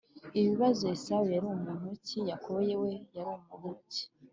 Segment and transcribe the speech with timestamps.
[0.39, 4.03] Ibibazo Esawu yari muntu ki Yakobo we yari muntu ki